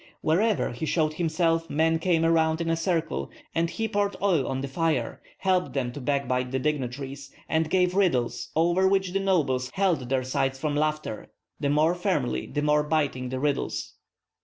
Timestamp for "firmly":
11.93-12.47